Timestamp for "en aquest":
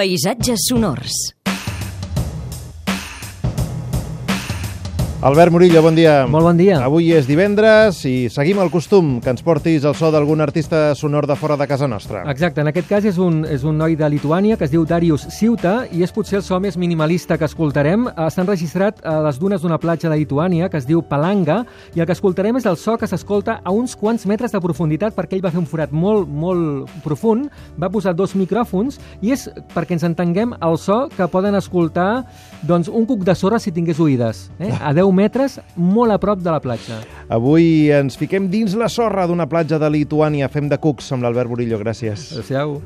12.64-12.86